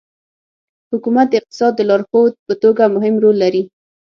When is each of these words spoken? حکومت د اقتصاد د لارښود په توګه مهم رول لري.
حکومت 0.91 1.27
د 1.29 1.33
اقتصاد 1.39 1.71
د 1.75 1.81
لارښود 1.89 2.33
په 2.47 2.53
توګه 2.63 2.83
مهم 2.95 3.15
رول 3.23 3.35
لري. 3.43 3.63